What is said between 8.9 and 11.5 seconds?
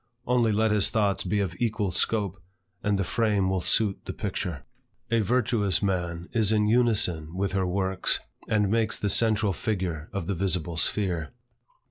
the central figure of the visible sphere.